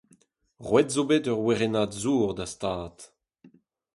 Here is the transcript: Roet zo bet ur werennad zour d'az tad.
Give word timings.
Roet 0.67 0.89
zo 0.95 1.01
bet 1.09 1.29
ur 1.31 1.41
werennad 1.45 1.91
zour 2.01 2.29
d'az 2.37 2.53
tad. 2.61 2.97